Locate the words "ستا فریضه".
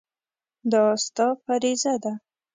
1.05-1.93